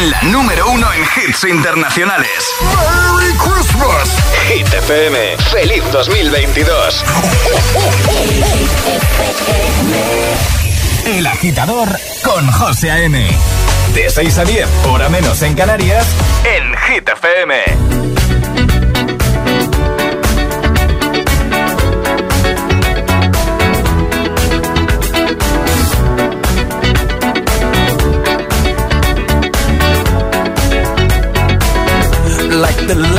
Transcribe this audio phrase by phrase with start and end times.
[0.00, 2.54] En la número uno en hits internacionales.
[2.62, 4.16] ¡Merry Christmas!
[4.48, 5.36] Hit FM.
[5.52, 7.04] ¡Feliz 2022!
[11.04, 11.88] El agitador
[12.22, 13.28] con José A.M.
[13.94, 16.06] De 6 a 10, hora menos en Canarias,
[16.44, 18.19] en Hit FM.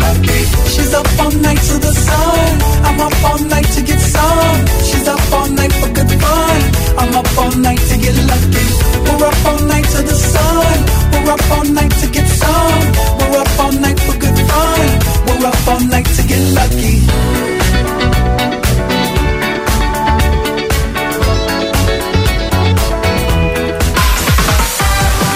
[0.00, 0.38] Lucky.
[0.72, 2.62] She's up all night to the sun.
[2.84, 4.66] I'm up all night to get some.
[4.82, 6.08] She's up all night for good
[7.34, 7.62] fun.
[7.62, 8.64] Night to get lucky.
[9.04, 10.71] We're up all night to the sun.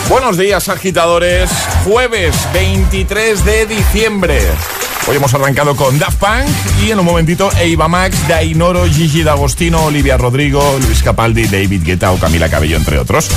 [0.08, 1.50] Buenos días, agitadores.
[1.84, 4.40] Jueves 23 de diciembre.
[5.08, 6.48] Hoy hemos arrancado con Daft Punk
[6.84, 12.10] y en un momentito Eva Max, Dainoro, Gigi D'Agostino, Olivia Rodrigo, Luis Capaldi, David Guetta
[12.10, 13.30] o Camila Cabello, entre otros.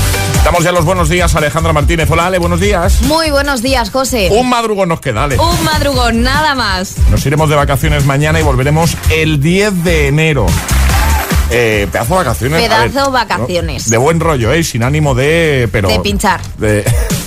[0.44, 2.10] Damos ya los buenos días a Alejandra Martínez.
[2.10, 3.02] Hola, Ale, buenos días.
[3.04, 4.30] Muy buenos días, José.
[4.32, 5.38] Un madrugón nos queda, Ale.
[5.38, 6.96] Un madrugón, nada más.
[7.12, 10.46] Nos iremos de vacaciones mañana y volveremos el 10 de enero.
[11.52, 12.62] Eh, pedazo de vacaciones.
[12.70, 13.90] ver, Pedazo vacaciones.
[13.90, 14.64] De buen rollo, ¿eh?
[14.64, 15.68] Sin ánimo de...
[15.72, 16.42] Pero, De pinchar.
[16.58, 16.84] de-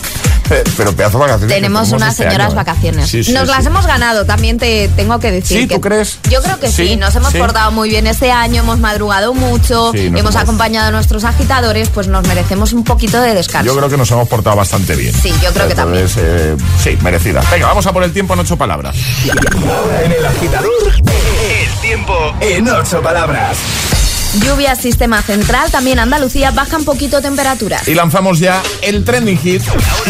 [0.76, 1.54] pero pedazo de vacaciones.
[1.54, 2.56] Tenemos unas este señoras año, ¿eh?
[2.56, 3.08] vacaciones.
[3.08, 3.54] Sí, sí, Nos sí.
[3.54, 5.62] las hemos ganado, también te tengo que decir.
[5.62, 6.18] Sí, que ¿tú crees?
[6.30, 7.38] Yo creo que sí, Sí, nos hemos sí.
[7.38, 12.26] portado muy bien este año, hemos madrugado mucho, hemos acompañado a nuestros agitadores, pues nos
[12.26, 13.66] merecemos un poquito de descanso.
[13.72, 15.14] Yo creo que nos hemos portado bastante bien.
[15.14, 16.06] Sí, yo creo que también.
[16.16, 17.42] Eh, sí, merecida.
[17.50, 18.96] Venga, vamos a por el tiempo en ocho palabras.
[19.30, 23.56] Ahora en el agitador, el tiempo en ocho palabras.
[24.40, 27.86] Lluvia, sistema central, también Andalucía, baja un poquito temperaturas.
[27.86, 29.62] Y lanzamos ya el trending hit.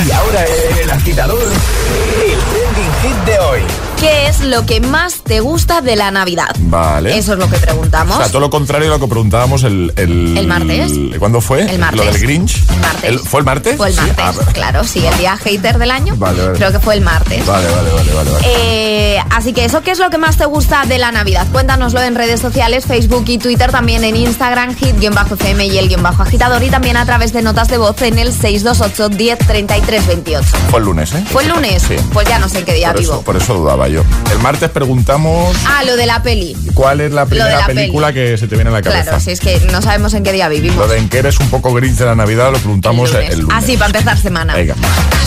[0.06, 3.81] Y ahora en el agitador, el trending hit de hoy.
[4.02, 6.48] ¿Qué es lo que más te gusta de la Navidad?
[6.58, 7.16] Vale.
[7.16, 8.16] Eso es lo que preguntamos.
[8.16, 9.92] O sea, todo lo contrario a lo que preguntábamos el...
[9.96, 10.90] ¿El, ¿El martes?
[11.20, 11.62] ¿Cuándo fue?
[11.70, 12.04] El martes.
[12.04, 12.56] ¿Lo del Grinch?
[12.68, 13.04] El martes.
[13.10, 13.76] ¿El- ¿Fue el martes?
[13.76, 16.16] Fue el Sí, martes, ah, claro, sí, el día hater del año.
[16.16, 16.58] Vale, vale.
[16.58, 17.46] Creo que fue el martes.
[17.46, 18.30] Vale, vale, vale, vale.
[18.32, 18.44] vale.
[18.48, 21.46] Eh, así que eso, ¿qué es lo que más te gusta de la Navidad?
[21.52, 26.24] Cuéntanoslo en redes sociales, Facebook y Twitter, también en Instagram, hit-fm y el guion bajo
[26.24, 30.48] agitador y también a través de notas de voz en el 628 10 33 28.
[30.70, 31.24] Fue el lunes, ¿eh?
[31.30, 31.82] ¿Fue el lunes?
[31.86, 31.94] Sí.
[32.12, 33.12] Pues ya no sé en qué día por vivo.
[33.14, 36.56] Eso, por eso dudaba El martes preguntamos Ah, lo de la peli.
[36.74, 39.02] cuál es la primera la película que se te viene a la cabeza.
[39.04, 40.76] Claro, si es que no sabemos en qué día vivimos.
[40.78, 43.40] Lo de en que eres un poco grinch de la Navidad lo preguntamos el el
[43.40, 43.56] lunes.
[43.56, 44.54] Así, para empezar semana.
[44.54, 44.74] Venga.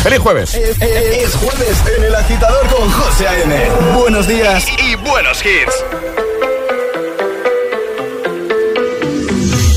[0.04, 0.54] ¡Feliz jueves!
[0.56, 3.56] Es, es- es jueves en el agitador con José A.M.
[4.00, 5.76] Buenos días y buenos hits.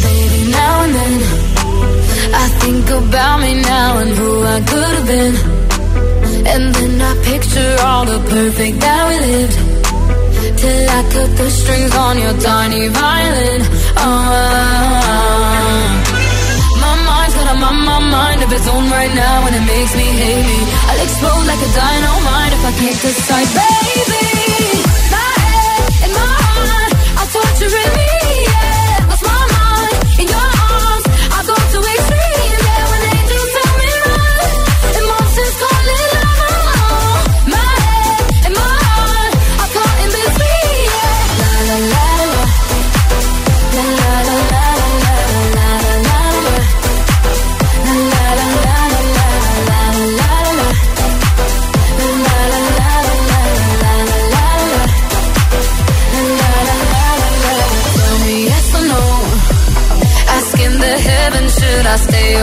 [0.03, 1.23] Baby, now and then
[2.35, 5.58] I think about me now and who I could have been.
[6.55, 9.57] And then I picture all the perfect that we lived.
[10.61, 13.61] Till I cut the strings on your tiny violin.
[14.01, 14.49] Ah.
[16.83, 20.07] My mind's got a my, mind of its own right now, and it makes me
[20.21, 20.61] hate me.
[20.89, 24.25] I'll explode like a dynamite if I can't decide, baby.
[25.15, 27.98] My head and my heart are torturing me.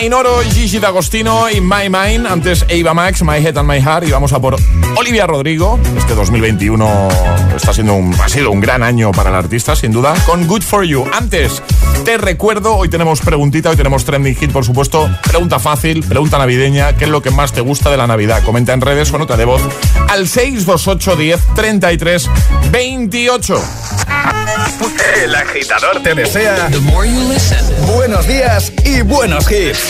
[0.00, 2.26] Ainoro, Gigi D'Agostino y My Mind.
[2.26, 4.08] Antes Eva Max, My Head and My Heart.
[4.08, 4.56] Y vamos a por
[4.96, 5.78] Olivia Rodrigo.
[5.94, 7.08] Este 2021
[7.54, 10.14] está siendo un, ha sido un gran año para el artista, sin duda.
[10.24, 11.04] Con Good For You.
[11.12, 11.62] Antes,
[12.06, 15.06] te recuerdo, hoy tenemos preguntita, hoy tenemos trending hit, por supuesto.
[15.22, 16.96] Pregunta fácil, pregunta navideña.
[16.96, 18.42] ¿Qué es lo que más te gusta de la Navidad?
[18.42, 19.60] Comenta en redes o nota de voz
[20.08, 22.30] al 628 10 33
[22.72, 23.62] 28.
[25.22, 27.58] El agitador te desea The more you listen,
[27.94, 29.89] buenos días y buenos hits.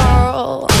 [0.31, 0.80] control.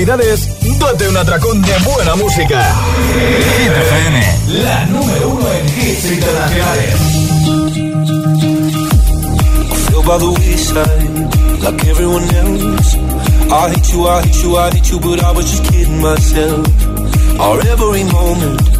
[0.00, 2.74] Navidades, date un atracón de buena música.
[3.58, 6.94] Hit FM, la número uno en hits internacionales.
[9.88, 12.96] feel by the wayside like everyone else.
[13.52, 16.66] I hate you, I hate you, I hate you, but I was just kidding myself.
[17.38, 18.79] Our every moment,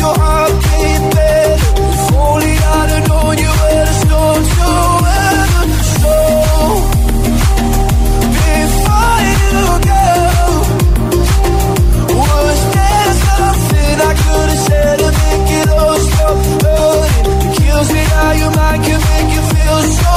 [0.00, 1.58] your heart beat better?
[1.92, 4.68] If only I'd have known you were the storm to
[5.04, 5.64] weather.
[6.00, 6.14] So,
[8.56, 10.04] before you go,
[12.20, 17.26] was there something I could have said to make it all stop hurting?
[17.58, 19.80] Kills me how your mind can make you feel.
[20.00, 20.12] So,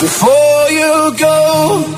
[0.00, 1.97] before you go.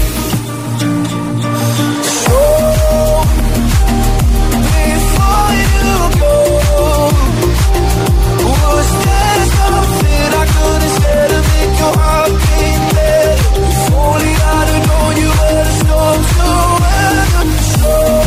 [13.53, 16.47] If only I'd have known you were the storm to
[16.81, 18.20] weather.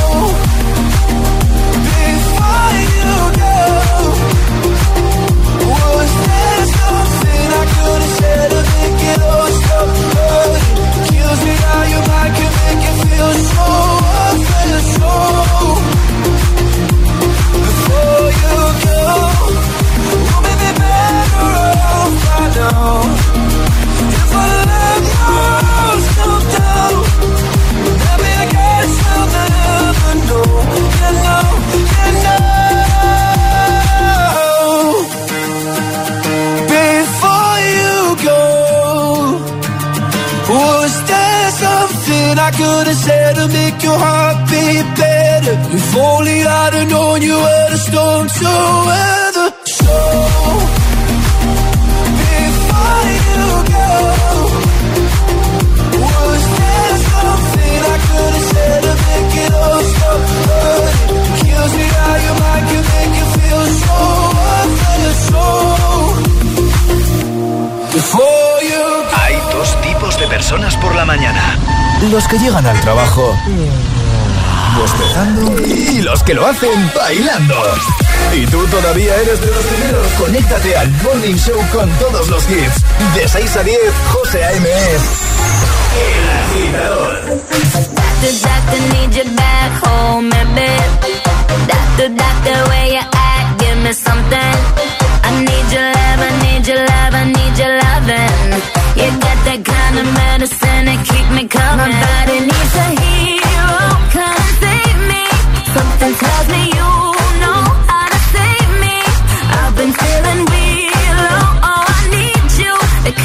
[76.35, 77.55] lo hacen bailando.
[78.35, 80.07] Y tú todavía eres de los primeros.
[80.19, 82.83] Conéctate al Morning Show con todos los hits.
[83.15, 83.79] De 6 a 10,
[84.13, 84.69] José A.M.
[95.35, 98.45] Need you love, I need love, I
[98.97, 101.45] need that kind of medicine keep me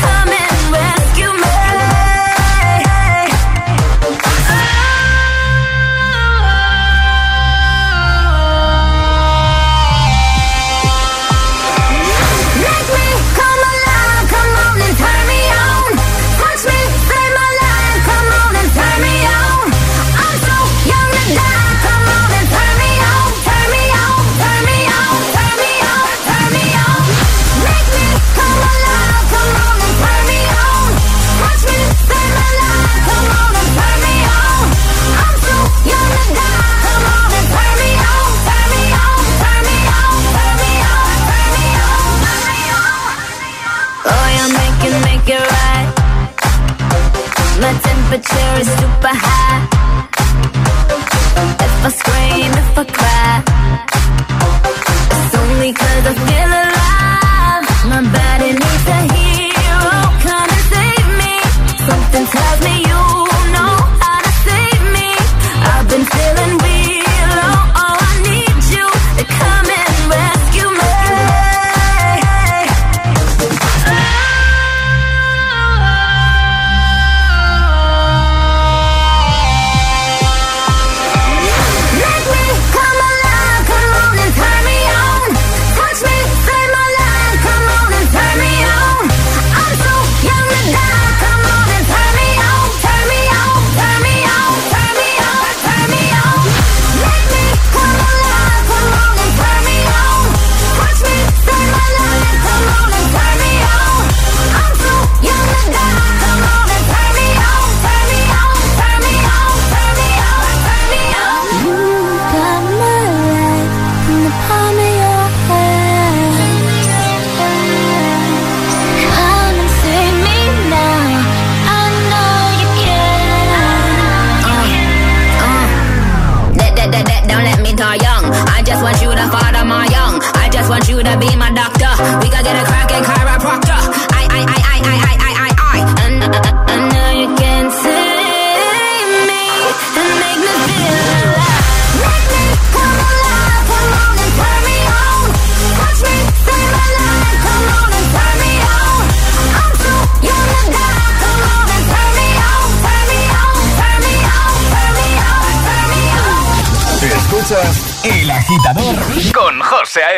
[0.01, 0.38] coming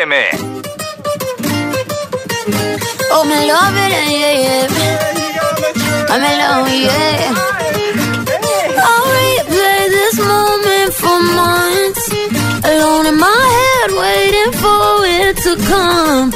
[0.02, 0.62] A.M.
[3.14, 4.66] Oh, me love it, yeah, yeah.
[6.10, 7.30] I'm in love, yeah.
[8.82, 12.04] I'll replay this moment for months.
[12.66, 16.32] Alone in my head, waiting for it to come.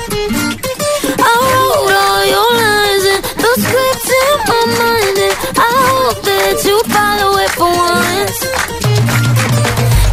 [1.19, 6.55] I wrote all your lines and the scripts in my mind, and I hope that
[6.63, 8.39] you follow it for once.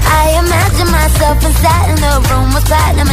[0.09, 3.12] I imagine myself inside in the room with platinum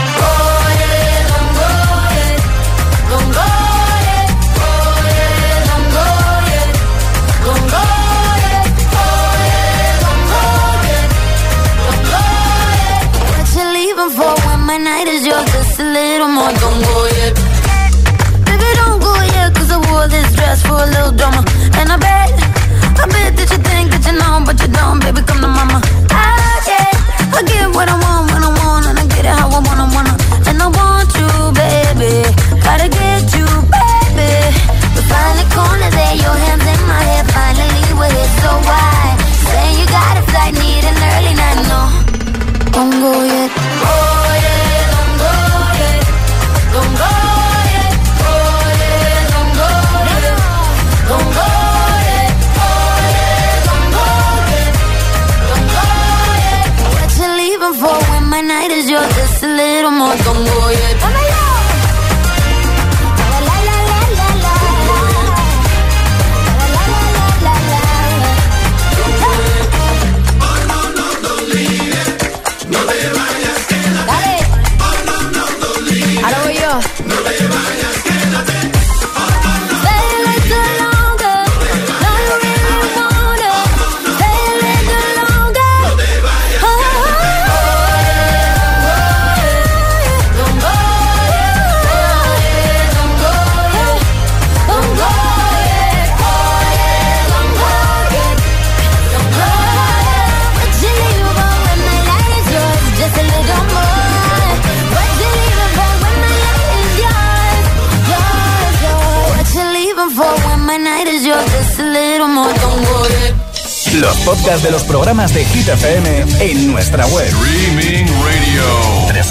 [115.71, 117.25] FM en nuestra web.
[117.27, 118.63] Streaming Radio.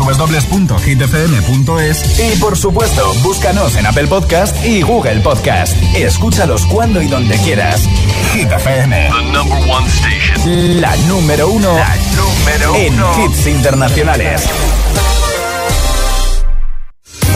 [0.07, 5.77] www.hitfm.es Y por supuesto, búscanos en Apple Podcast y Google Podcast.
[5.95, 7.83] Escúchalos cuando y donde quieras.
[8.33, 9.11] Hit FM.
[9.11, 10.81] The number one station.
[10.81, 14.49] La número uno La número en hits internacionales.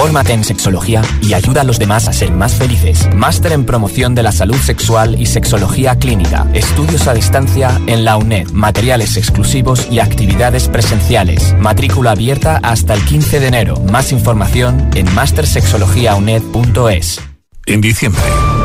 [0.05, 3.09] Fórmate en sexología y ayuda a los demás a ser más felices.
[3.15, 6.47] Máster en promoción de la salud sexual y sexología clínica.
[6.53, 8.51] Estudios a distancia en la UNED.
[8.51, 11.57] Materiales exclusivos y actividades presenciales.
[11.59, 13.81] Matrícula abierta hasta el 15 de enero.
[13.81, 17.23] Más información en mastersexologiauned.es.
[17.65, 18.21] En diciembre,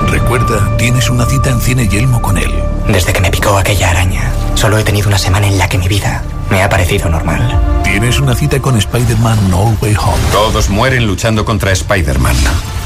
[0.07, 2.51] recuerda, tienes una cita en Cine Yelmo con él.
[2.89, 5.87] Desde que me picó aquella araña, solo he tenido una semana en la que mi
[5.87, 6.21] vida
[6.51, 7.78] me ha parecido normal.
[7.91, 10.23] Tienes una cita con Spider-Man No Way Home.
[10.31, 12.35] Todos mueren luchando contra Spider-Man.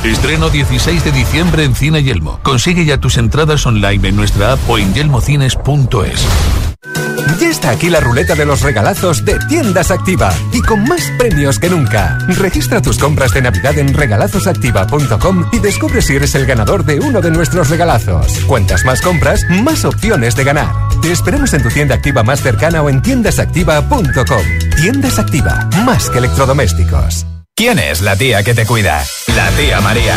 [0.05, 2.39] Estreno 16 de diciembre en Cine Yelmo.
[2.41, 6.62] Consigue ya tus entradas online en nuestra app o en yelmocines.es.
[7.53, 11.69] Está aquí la ruleta de los regalazos de Tiendas Activa y con más premios que
[11.69, 12.17] nunca.
[12.27, 17.21] Registra tus compras de Navidad en regalazosactiva.com y descubre si eres el ganador de uno
[17.21, 18.39] de nuestros regalazos.
[18.47, 20.73] Cuantas más compras, más opciones de ganar.
[21.03, 24.43] Te esperamos en tu tienda activa más cercana o en tiendasactiva.com.
[24.75, 27.27] Tiendas Activa, más que electrodomésticos.
[27.55, 29.05] ¿Quién es la tía que te cuida?
[29.35, 30.15] La tía María.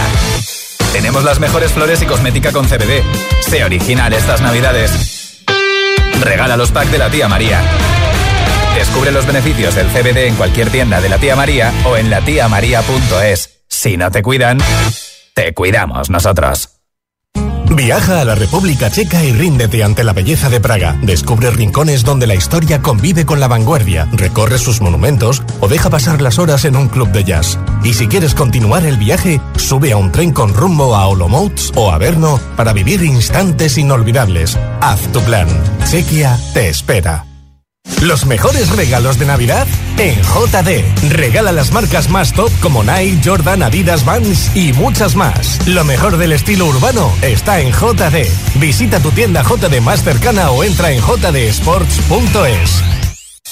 [0.95, 3.03] Tenemos las mejores flores y cosmética con CBD.
[3.43, 5.16] Sé original estas navidades.
[6.23, 7.61] Regala los packs de la tía María.
[8.75, 13.61] Descubre los beneficios del CBD en cualquier tienda de la tía María o en latiamaría.es.
[13.69, 14.59] Si no te cuidan,
[15.35, 16.76] te cuidamos nosotros.
[17.77, 20.99] Viaja a la República Checa y ríndete ante la belleza de Praga.
[21.03, 26.23] Descubre rincones donde la historia convive con la vanguardia, recorre sus monumentos o deja pasar
[26.23, 27.59] las horas en un club de jazz.
[27.85, 31.93] Y si quieres continuar el viaje, sube a un tren con rumbo a Olomouc o
[31.93, 34.59] a Brno para vivir instantes inolvidables.
[34.81, 35.47] Haz tu plan.
[35.91, 37.26] Chequia te espera.
[38.03, 41.11] Los mejores regalos de Navidad en JD.
[41.11, 45.67] Regala las marcas más top como Nike, Jordan, Adidas, Vans y muchas más.
[45.67, 48.29] Lo mejor del estilo urbano está en JD.
[48.57, 53.06] Visita tu tienda JD más cercana o entra en jdsports.es.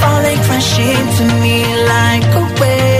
[0.00, 1.56] falling, crashing to me
[1.92, 2.99] like a wave.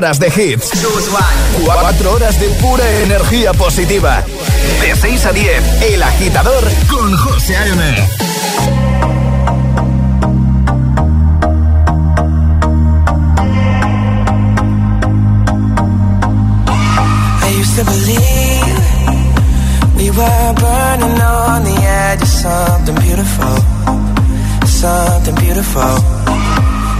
[0.00, 0.70] horas de hits.
[1.62, 4.24] 4 horas de pura energía positiva.
[4.80, 7.82] De 6 a 10, El Agitador con José A.M.
[17.42, 18.78] I used to believe
[19.98, 23.58] we were burning on the edge of something beautiful.
[24.66, 25.98] Something beautiful.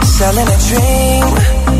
[0.05, 1.80] Selling a dream.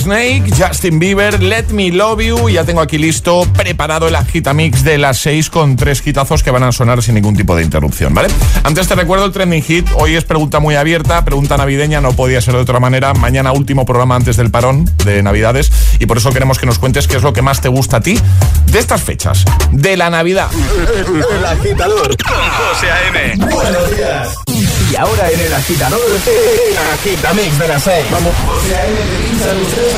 [0.00, 2.48] Snake, Justin Bieber, Let Me Love You.
[2.48, 6.62] Ya tengo aquí listo, preparado el agitamix de las 6 con tres hitazos que van
[6.62, 8.28] a sonar sin ningún tipo de interrupción, ¿vale?
[8.62, 9.86] Antes te recuerdo el trending hit.
[9.96, 13.12] Hoy es pregunta muy abierta, pregunta navideña, no podía ser de otra manera.
[13.12, 17.06] Mañana último programa antes del parón de Navidades y por eso queremos que nos cuentes
[17.06, 18.18] qué es lo que más te gusta a ti
[18.66, 20.48] de estas fechas, de la Navidad.
[21.36, 23.36] El agitador con José A.M.
[23.36, 24.79] Buenos días.
[24.90, 28.06] Y ahora en el agitador, el agitamix de las 6.
[28.10, 28.96] Vamos, José A.M.
[28.96, 29.90] te pincha los tres.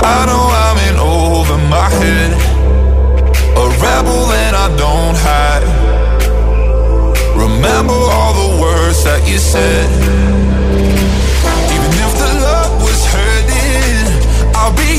[0.00, 2.32] I know I'm in over my head.
[3.56, 5.64] A rebel and I don't hide.
[7.36, 10.37] Remember all the words that you said.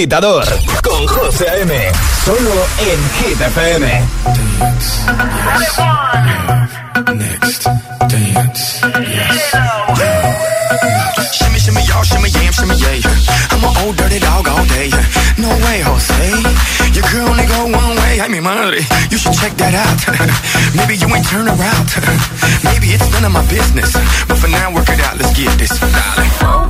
[0.00, 0.46] agitador
[0.82, 1.92] con José A.M.
[2.24, 4.00] Solo en Hit FM.
[7.14, 7.64] Next
[8.08, 9.56] dance, yes.
[11.32, 13.10] Shimmy, shimmy, y'all, shimmy, yam, shimmy, yeah.
[13.50, 14.88] I'm an old dirty dog all day.
[15.36, 16.30] No way, Jose.
[16.96, 18.22] Your girl only go one way.
[18.22, 18.80] I mean, madre,
[19.10, 20.00] you should check that out.
[20.76, 21.88] Maybe you ain't turn around.
[22.64, 23.92] Maybe it's none of my business.
[24.26, 25.18] But for now, work it out.
[25.18, 26.69] Let's get this, darling.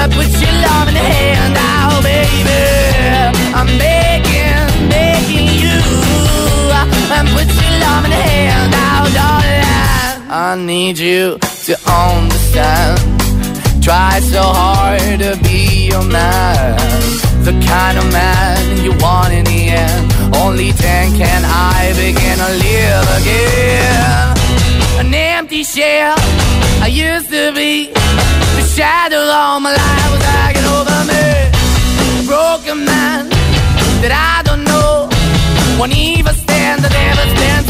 [0.00, 2.62] Uh, put your love in the hand out, baby.
[3.52, 5.76] I'm begging, begging you.
[7.36, 10.30] Put your love in the hand out, darling.
[10.30, 11.36] I need you
[11.66, 12.96] to understand.
[13.84, 16.78] Try so hard to be your man.
[17.44, 20.34] The kind of man you want in the end.
[20.34, 24.39] Only then can I begin to live again.
[25.50, 26.14] Empty shell
[26.80, 27.90] I used to be.
[27.90, 31.26] The shadow all my life was hanging over me.
[32.20, 33.28] A broken man
[34.00, 35.10] that I don't know.
[35.76, 37.69] Won't even stand, I never stand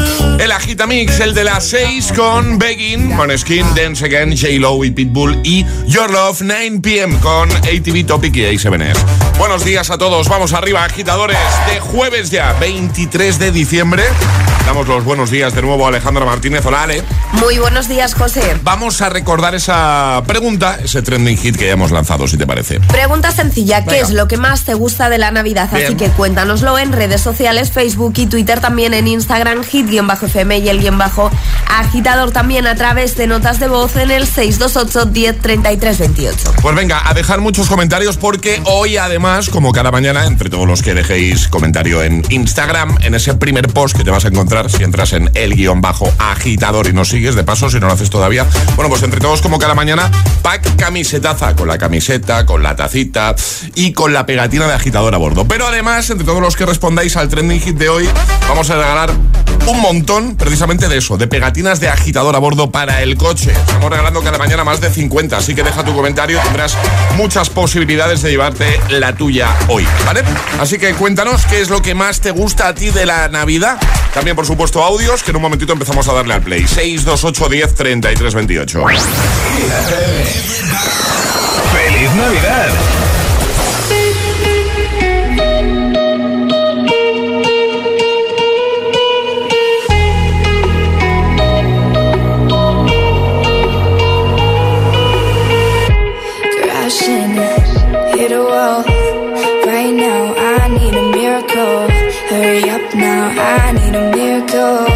[0.41, 5.63] El Agitamix, el de las 6 con Begging, Moneskin, Dance Again, J-Lo y Pitbull y
[5.85, 8.97] Your Love 9pm con ATV Topic y A7S.
[9.37, 11.37] Buenos días a todos, vamos arriba, agitadores,
[11.71, 14.03] de jueves ya, 23 de diciembre.
[14.65, 16.65] Damos los buenos días de nuevo a Alejandra Martínez.
[16.65, 17.03] Hola, Ale.
[17.33, 18.57] Muy buenos días, José.
[18.63, 22.79] Vamos a recordar esa pregunta, ese trending hit que ya hemos lanzado, si te parece.
[22.79, 24.07] Pregunta sencilla, ¿qué Venga.
[24.07, 25.69] es lo que más te gusta de la Navidad?
[25.73, 29.63] Así que cuéntanoslo en redes sociales, Facebook y Twitter, también en Instagram,
[30.31, 31.29] hit-fm y el guion bajo
[31.67, 36.53] agitador también a través de notas de voz en el 628 10 33 28.
[36.61, 40.81] Pues venga, a dejar muchos comentarios porque hoy además, como cada mañana, entre todos los
[40.81, 44.83] que dejéis comentario en Instagram, en ese primer post que te vas a encontrar si
[44.83, 48.09] entras en el guion bajo agitador y nos sigues, de paso, si no lo haces
[48.09, 48.45] todavía.
[48.75, 50.09] Bueno, pues entre todos, como cada mañana,
[50.41, 53.35] pack camisetaza, con la camiseta, con la tacita
[53.75, 55.45] y con la pegatina de agitador a bordo.
[55.45, 58.09] Pero además, entre todos los que respondáis al trending hit de hoy,
[58.47, 59.11] vamos a regalar
[59.67, 63.51] un montón precisamente de eso, de pegatinas de agitador a bordo para el coche.
[63.51, 66.77] Estamos regalando cada mañana más de 50, así que deja tu comentario, tendrás
[67.15, 70.23] muchas posibilidades de llevarte la tuya hoy, ¿vale?
[70.59, 73.77] Así que cuéntanos qué es lo que más te gusta a ti de la Navidad.
[74.13, 76.67] También, por supuesto, audios, que en un momentito empezamos a darle al play.
[76.67, 78.83] 628 10 33 28.
[81.73, 83.00] ¡Feliz Navidad!
[104.61, 104.90] you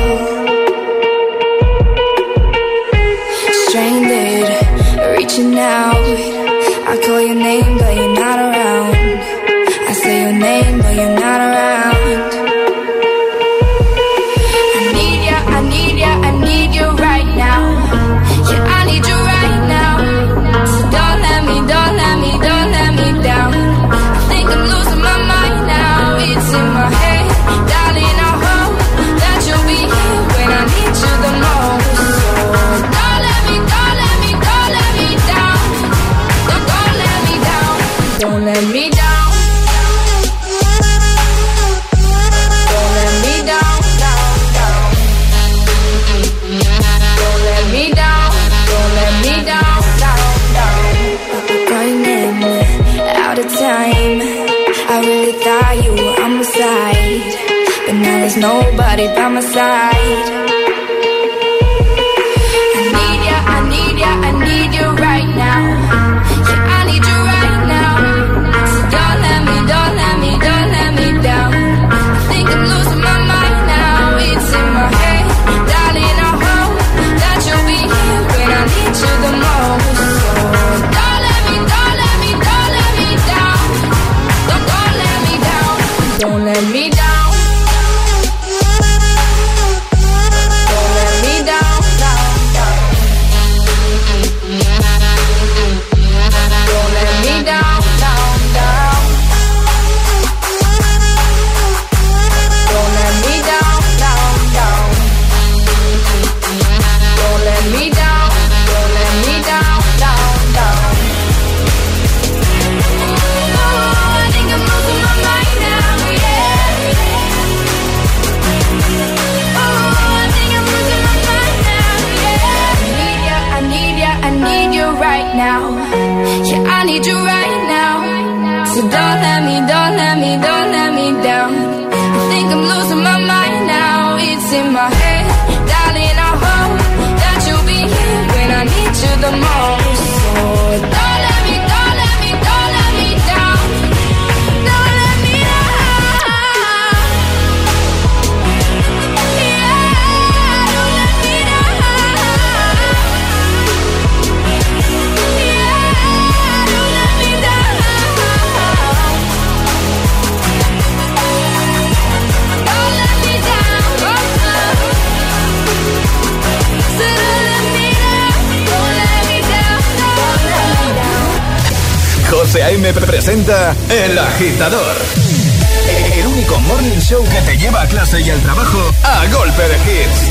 [178.19, 180.21] y al trabajo a golpe de hits.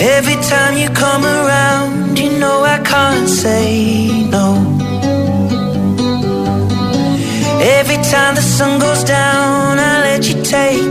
[0.00, 4.46] Every time you come around, you know I can't say no.
[7.60, 10.87] Every time the sun goes down, I let you take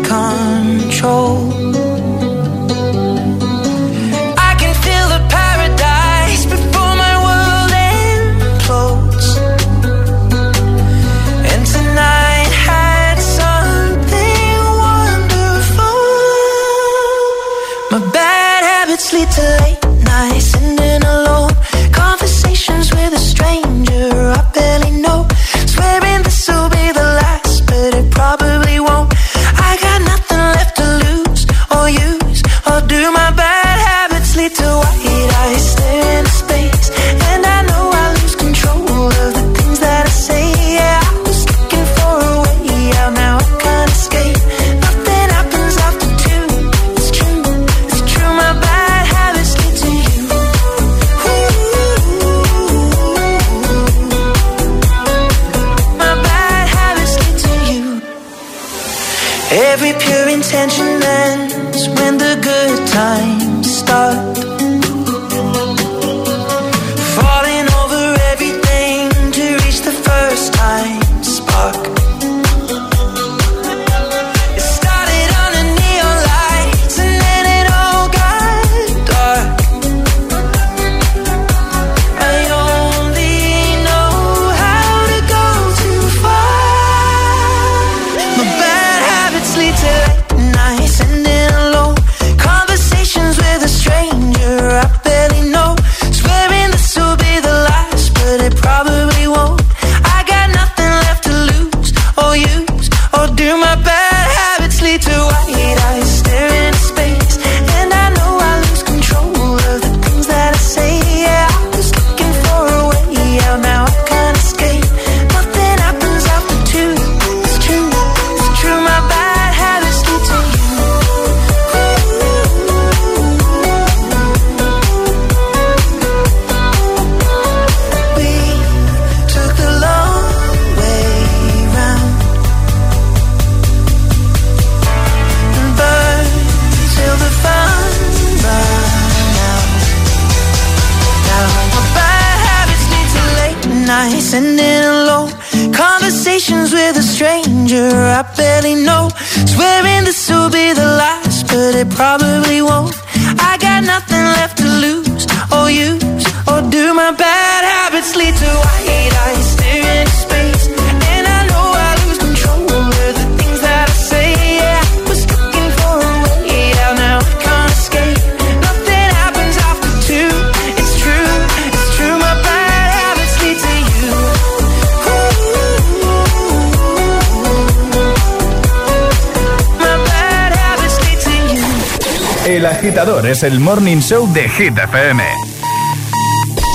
[183.25, 184.77] es el Morning Show de Hit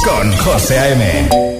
[0.05, 1.51] Con José A.M.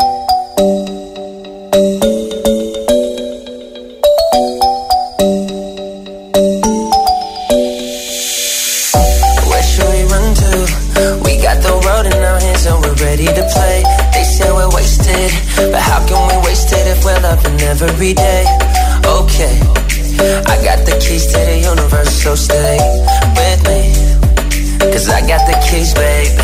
[25.23, 26.35] I got the keys, baby.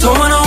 [0.00, 0.45] Doing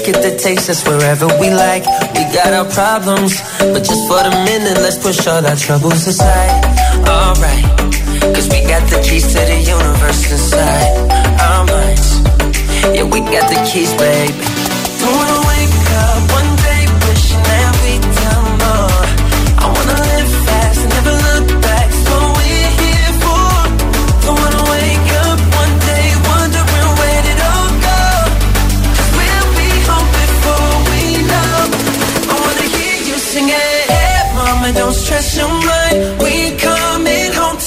[0.00, 1.84] ticket to taste us wherever we like.
[2.14, 6.64] We got our problems, but just for the minute, let's push all our troubles aside.
[7.06, 7.64] Alright,
[8.34, 10.92] cause we got the keys to the universe inside
[11.40, 12.08] our minds.
[12.94, 14.34] Yeah, we got the keys, babe.
[15.00, 15.49] Don't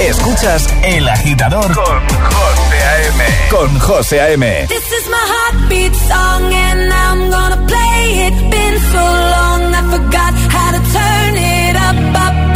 [0.00, 3.24] Escuchas El Agitador con José A.M.
[3.50, 4.66] Con José A.M.
[4.66, 8.50] This is my heartbeat song and I'm gonna play it.
[8.50, 12.47] Been so long I forgot how to turn it up, up.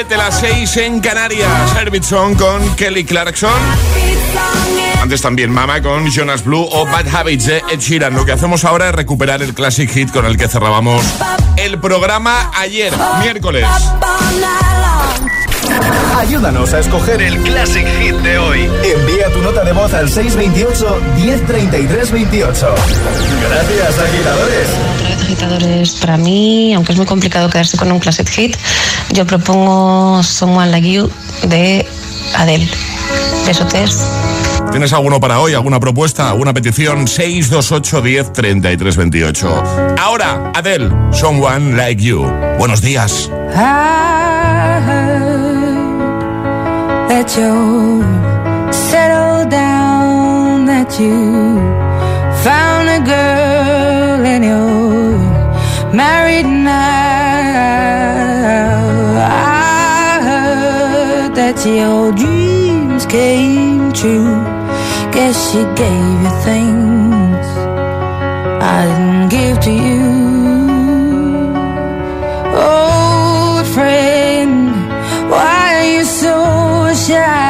[0.00, 1.76] 7, las 6 en Canarias.
[1.76, 3.52] Herbitson con Kelly Clarkson.
[5.02, 8.14] Antes también Mama con Jonas Blue o Bad Habits de Ed Sheeran.
[8.14, 11.04] Lo que hacemos ahora es recuperar el classic hit con el que cerrábamos
[11.58, 13.66] el programa ayer, miércoles.
[16.16, 18.70] Ayúdanos a escoger el Classic Hit de hoy.
[18.82, 22.54] Envía tu nota de voz al 628-103328.
[23.42, 28.56] Gracias, agitadores agitadores para mí, aunque es muy complicado quedarse con un classic hit,
[29.12, 31.08] yo propongo Someone Like You
[31.44, 31.86] de
[32.36, 32.68] Adele.
[33.46, 34.04] Besotes.
[34.72, 35.54] ¿Tienes alguno para hoy?
[35.54, 36.28] ¿Alguna propuesta?
[36.30, 37.06] ¿Alguna petición?
[37.06, 39.64] 628 10 33 28.
[40.00, 42.24] Ahora, Adele, Someone Like You.
[42.58, 43.30] Buenos días.
[43.54, 45.30] I heard
[47.08, 48.02] that you
[48.72, 51.60] settled down, that you
[52.42, 54.89] found a girl in your
[56.04, 56.80] married now.
[59.18, 64.36] I heard that your dreams came true.
[65.14, 67.46] Guess she gave you things
[68.76, 70.08] I didn't give to you.
[72.68, 74.54] Old friend,
[75.32, 76.34] why are you so
[77.06, 77.49] shy?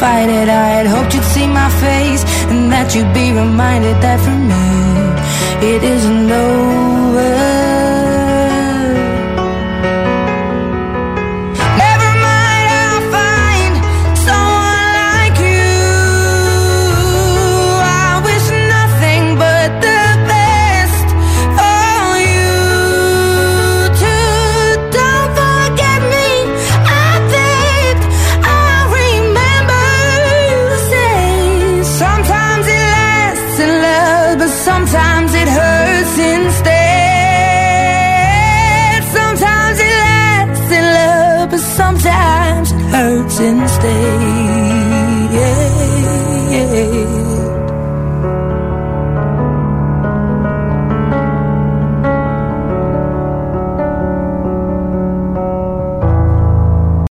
[0.00, 0.48] fight it.
[0.48, 4.13] I had hoped you'd see my face and that you'd be reminded that.